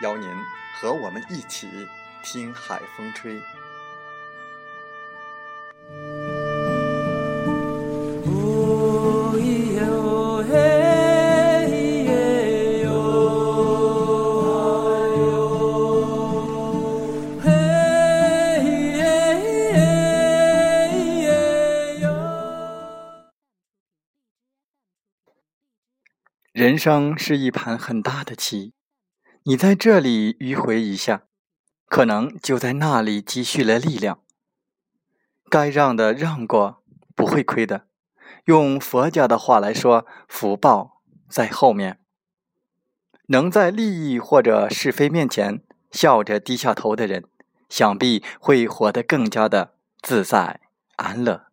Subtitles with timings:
[0.00, 0.28] 邀您
[0.74, 1.68] 和我们一起
[2.22, 3.40] 听海风吹。
[26.52, 28.79] 人生是一盘很大的棋。
[29.44, 31.22] 你在这里迂回一下，
[31.86, 34.20] 可能就在那里积蓄了力量。
[35.48, 36.82] 该让的让过，
[37.16, 37.86] 不会亏的。
[38.44, 42.00] 用佛家的话来说，福报在后面。
[43.28, 47.24] 能在利益或者是非面前笑着低下头的人，
[47.70, 50.60] 想必会活得更加的自在
[50.96, 51.46] 安乐。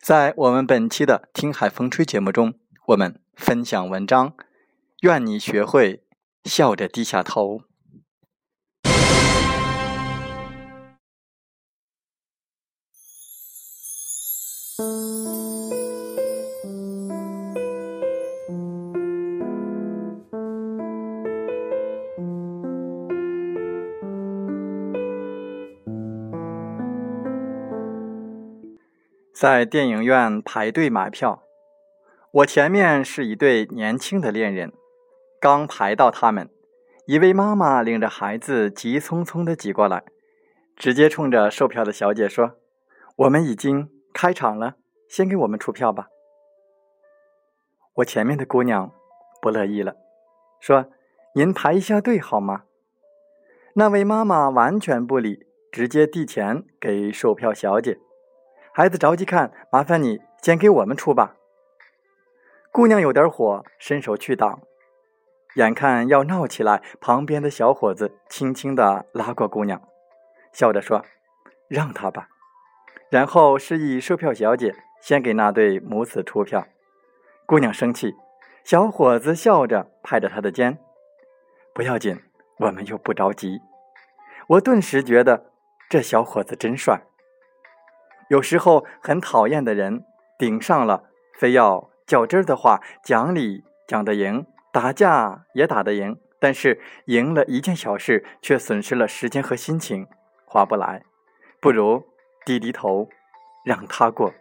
[0.00, 2.54] 在我们本期的《听海风吹》节目中，
[2.86, 4.34] 我们分享文章，
[5.00, 6.01] 愿你学会。
[6.44, 7.62] 笑着低下头。
[29.34, 31.42] 在电影院排队买票，
[32.30, 34.72] 我前面是一对年轻的恋人。
[35.42, 36.48] 刚排到他们，
[37.04, 40.04] 一位妈妈领着孩子急匆匆地挤过来，
[40.76, 42.52] 直接冲着售票的小姐说
[43.18, 44.76] ：“我们已经开场了，
[45.08, 46.06] 先给我们出票吧。”
[47.94, 48.92] 我前面的姑娘
[49.40, 49.96] 不乐意了，
[50.60, 50.86] 说
[51.34, 52.62] ：“您排一下队好吗？”
[53.74, 57.98] 那位妈妈完全不理，直接递钱给售票小姐。
[58.72, 61.34] 孩子着急看，麻烦你先给我们出吧。
[62.70, 64.62] 姑娘有点火，伸手去挡。
[65.54, 69.82] 眼看要闹起来，旁边的小伙子轻轻地拉过姑娘，
[70.52, 71.04] 笑着说
[71.68, 72.28] ：“让他吧。”
[73.10, 76.66] 然后示意售票小姐先给那对母子出票。
[77.44, 78.14] 姑娘生气，
[78.64, 80.78] 小伙子笑着拍着她的肩
[81.74, 82.18] ：“不要紧，
[82.58, 83.60] 我们又不着急。”
[84.48, 85.50] 我顿时觉得
[85.90, 87.02] 这小伙子真帅。
[88.30, 90.04] 有时候很讨厌的人
[90.38, 94.46] 顶上了，非要较真的话讲理讲得赢。
[94.72, 100.06] 打架也打得赢，但是赢了一件小事，却损失了时间和心情，
[100.46, 101.02] 划不来。
[101.60, 102.06] 不如
[102.46, 103.10] 低低头，
[103.66, 104.32] 让他过。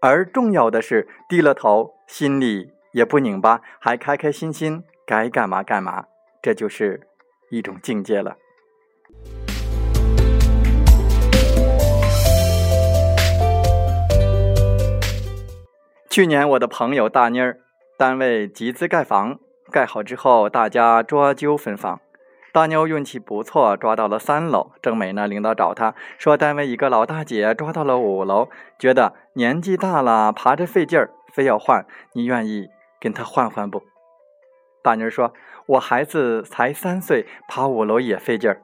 [0.00, 6.06] 而重要的是，低了头，心里也不拧巴，还开开心心，该干嘛干嘛，
[6.40, 7.06] 这就是
[7.50, 8.38] 一种境界了。
[16.08, 17.60] 去年我的朋友大妮儿。
[17.98, 19.40] 单位集资盖房，
[19.72, 22.00] 盖好之后，大家抓阄分房。
[22.52, 24.70] 大妞运气不错，抓到了三楼。
[24.80, 31.84] 正美呢，领导找她说，单位一个老大姐抓到了五楼，觉得年纪大了，爬着费劲儿，非要换。
[32.12, 32.68] 你愿意
[33.00, 33.82] 跟她换换不？
[34.80, 35.34] 大妞说
[35.66, 38.62] ：“我孩子才三岁，爬五楼也费劲儿。”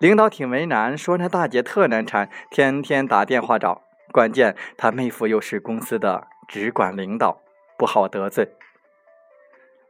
[0.00, 3.82] 领导挺为难，说那大姐特难缠，天天打电话找。
[4.10, 7.42] 关键她妹夫又是公司的直管领导。
[7.76, 8.54] 不好得罪，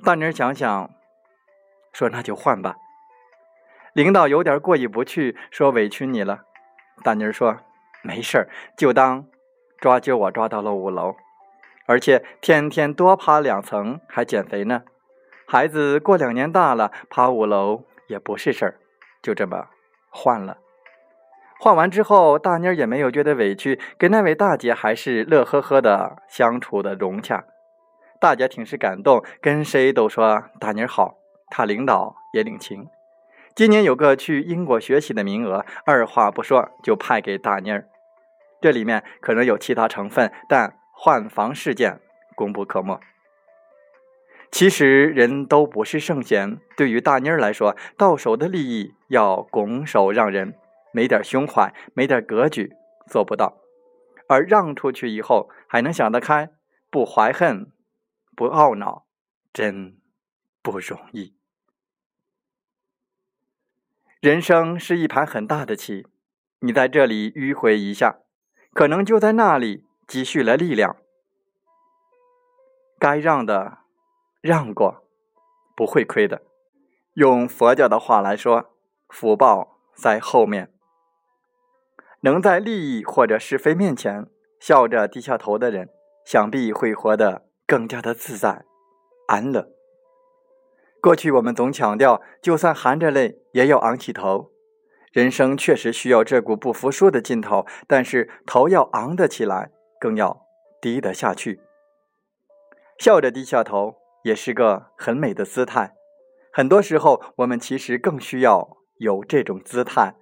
[0.05, 0.91] 大妮想想，
[1.93, 2.77] 说：“那就换吧。”
[3.93, 6.45] 领导有点过意不去，说：“委屈你了。”
[7.05, 7.59] 大妮说
[8.03, 9.27] ：“没事儿，就当
[9.79, 11.17] 抓阄我抓到了五楼，
[11.87, 14.83] 而且天天多爬两层，还减肥呢。
[15.47, 18.81] 孩子过两年大了，爬五楼也不是事儿，
[19.21, 19.69] 就这么
[20.09, 20.59] 换了。”
[21.61, 27.45] 换完之后，大妮也没有觉得委屈，跟那位大姐还是乐呵呵的相处的融洽。
[28.23, 31.17] 大姐挺是感动，跟谁都说大妮儿好，
[31.51, 32.87] 她领导也领情。
[33.53, 37.89] 今年有个去英国学习的名额，二话不说就派给大妮儿。
[38.61, 41.99] 这里面可能有其他成分，但换房事件
[42.37, 43.01] 功不可没。
[44.53, 50.55] 其实人都不是圣贤，对于大妮儿来说，到手的利益要拱手让人，
[50.93, 52.73] 没点胸怀，没点格局，
[53.09, 53.57] 做不到。
[54.29, 56.51] 而让出去以后，还能想得开，
[56.89, 57.67] 不怀恨，
[58.43, 59.07] 不懊恼，
[59.53, 60.01] 真
[60.63, 61.37] 不容易。
[64.19, 66.09] 人生是一盘很大的棋，
[66.59, 68.19] 你在这里迂回一下。
[68.73, 70.97] 可能就在那里积蓄了力量，
[72.99, 73.79] 该让的
[74.41, 75.07] 让过，
[75.77, 76.43] 不会亏的。
[77.13, 78.75] 用佛教的话来说，
[79.09, 80.75] 福报在后面。
[82.23, 84.29] 能在利益或者是非面前
[84.59, 85.91] 笑着低下头的人，
[86.25, 88.65] 想必会活得更加的自在、
[89.29, 89.69] 安乐。
[91.01, 94.53] 过去我们总强调，就算含着泪也要昂起头。
[95.13, 99.71] 人生确实需要这股不服输的劲头，但是头要昂得起来，
[100.01, 100.47] 更要
[100.81, 101.61] 低得下去。
[102.99, 105.95] 笑着低下头也是个很美的姿态。
[106.53, 110.15] 很多时候，我们其实更需要有这种姿态，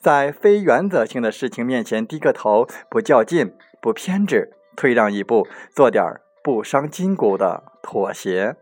[0.00, 8.56] 在非原则性的事情面前低个头，不较劲，不偏执，退让一步，做点儿不伤筋骨的妥协。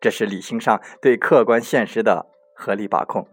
[0.00, 3.28] 这是理性上对客观现实的合理把控。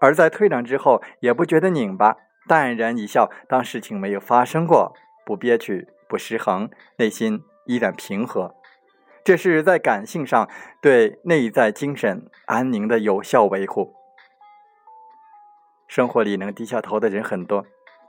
[0.00, 2.16] 而在退让之后，也不觉得拧巴，
[2.48, 4.94] 淡然一笑，当事情没有发生过，
[5.24, 8.54] 不憋屈，不失衡，内心依然平和。
[9.22, 10.48] 这是在感性上
[10.80, 13.94] 对内在精神安宁的有效维护。
[15.86, 17.66] 生活里能低下头的人很多，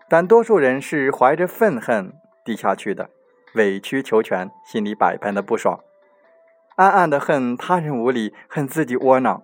[0.08, 2.14] 但多数人是怀着愤恨
[2.46, 3.10] 低下去的，
[3.54, 5.80] 委曲求全，心里百般的不爽，
[6.78, 9.44] 暗暗的恨他人无理，恨自己窝囊，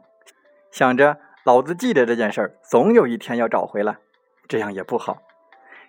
[0.71, 1.19] 想着。
[1.43, 3.99] 老子记得这件事儿，总有一天要找回来，
[4.49, 5.21] 这样也不好。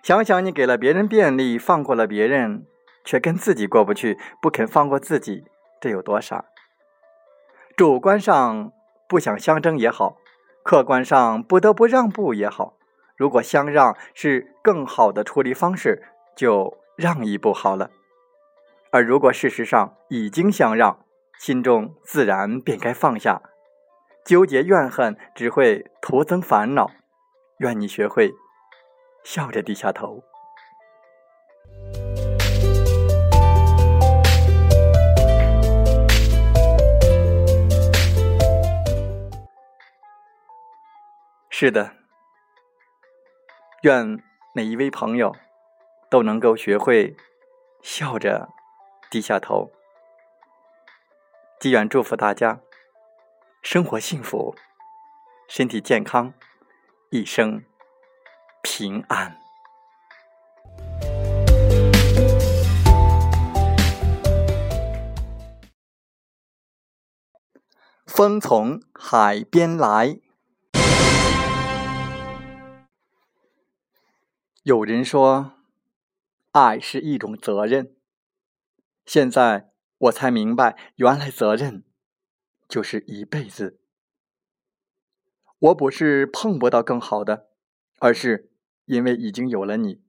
[0.01, 2.65] 想想你给了别人便利，放过了别人，
[3.03, 5.43] 却跟自己过不去，不肯放过自己，
[5.81, 6.45] 这有多傻？
[7.75, 8.71] 主观上
[9.09, 10.15] 不想相争也好，
[10.63, 12.75] 客观上不得不让步也好，
[13.17, 16.01] 如果相让是更好的处理方式，
[16.37, 17.91] 就让一步好了。
[18.91, 21.05] 而如果事实上已经相让，
[21.37, 23.39] 心中自然便该放下。
[24.25, 26.89] 纠结怨恨只会徒增烦恼，
[27.59, 28.33] 愿你学会
[29.23, 30.23] 笑着低下头。
[41.51, 41.91] 是的，
[43.83, 44.23] 愿
[44.55, 45.35] 每一位朋友
[46.09, 47.15] 都能够学会
[47.83, 48.49] 笑着
[49.09, 49.71] 低下头。
[51.59, 52.61] 寄愿祝福大家。
[53.61, 54.55] 生活幸福，
[55.47, 56.33] 身体健康，
[57.09, 57.63] 一生
[58.61, 59.37] 平安。
[68.05, 70.19] 风从海边来。
[74.63, 75.53] 有人说，
[76.51, 77.98] 爱是一种责任。
[79.09, 81.83] 现在我才明白，原来责任。
[82.67, 83.79] 就是一辈子。
[85.57, 87.47] 我不是碰不到更好的，
[87.97, 88.51] 而是
[88.85, 90.03] 因为已经有了你。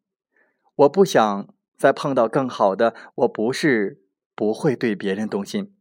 [0.74, 2.94] 我不想再碰到更好的。
[3.14, 4.04] 我不是
[4.34, 5.74] 不会对别人动心，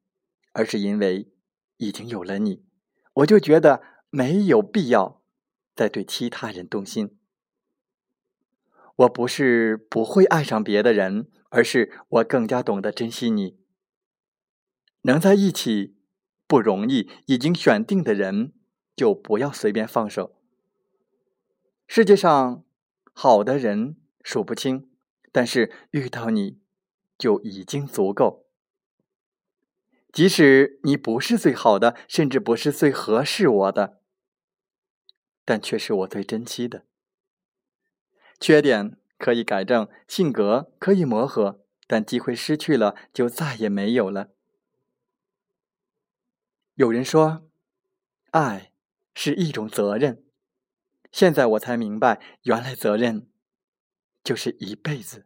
[0.53, 1.29] 而是因为
[1.75, 2.63] 已经有了你，
[3.15, 5.21] 我就觉得没有必要
[5.75, 7.17] 再对其他人动心。
[8.95, 13.59] 我不是不会爱上别的人，而是我更加懂得珍惜你。
[15.01, 15.97] 能在一起。
[16.49, 18.53] 不容易，已经选定的人
[18.95, 20.41] 就不要随便放手。
[21.85, 22.65] 世界上
[23.13, 24.89] 好的人数不清，
[25.31, 26.59] 但是遇到你
[27.19, 28.47] 就已经足够。
[30.11, 34.01] 即使你不是最好的，甚至不是最合适我的，
[35.45, 36.87] 但却是我最珍惜的。
[38.39, 44.29] 缺点可以改正，性格可以磨合，但机会失去了就再也没有了。
[46.73, 47.45] 有人说，
[48.31, 48.71] 爱
[49.13, 50.23] 是一种责任。
[51.11, 53.27] 现在我才明白，原来责任
[54.23, 55.25] 就是一辈子。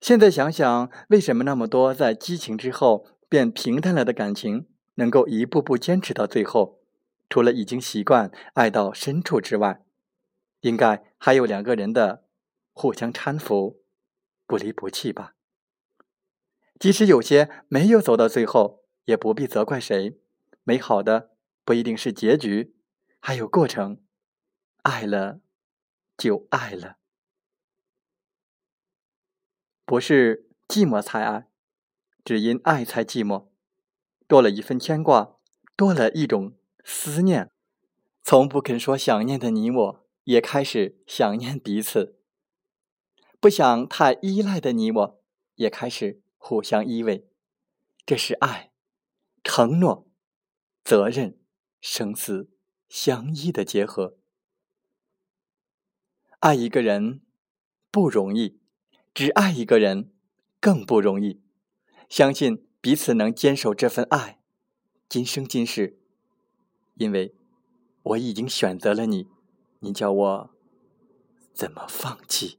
[0.00, 6.80] 现在想想，为什么那么多在激情之后变平淡了的感情，能够一步步坚持到最后？
[7.30, 9.83] 除了已经习惯爱到深处之外，
[10.64, 12.24] 应该还有两个人的
[12.72, 13.82] 互相搀扶、
[14.46, 15.34] 不离不弃吧。
[16.80, 20.18] 即使有些没有走到最后，也不必责怪谁。
[20.62, 22.74] 美好的不一定是结局，
[23.20, 24.00] 还有过程。
[24.80, 25.40] 爱了，
[26.16, 26.96] 就爱了，
[29.84, 31.48] 不是寂寞才爱，
[32.24, 33.48] 只因爱才寂寞，
[34.26, 35.36] 多了一份牵挂，
[35.76, 37.50] 多了一种思念。
[38.22, 42.16] 从不肯说想念的你我，也开始想念彼此；
[43.40, 45.22] 不想太依赖的你我，
[45.54, 47.24] 也开始互相依偎。
[48.06, 48.72] 这是爱，
[49.42, 50.06] 承诺，
[50.82, 51.38] 责任，
[51.80, 52.50] 生死
[52.88, 54.18] 相依的结合。
[56.40, 57.22] 爱一个人
[57.90, 58.60] 不容易，
[59.14, 60.12] 只爱一个人
[60.60, 61.42] 更不容易。
[62.08, 64.40] 相信彼此能坚守这份爱，
[65.08, 65.98] 今生今世。
[66.96, 67.34] 因为
[68.02, 69.26] 我已经选择了你，
[69.84, 70.50] 你叫我
[71.52, 72.58] 怎么放弃？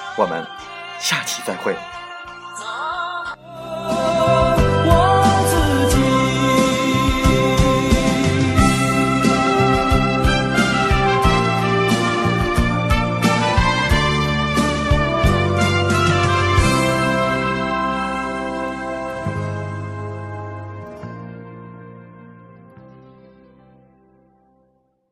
[0.17, 0.45] 我们
[0.99, 1.75] 下期再会。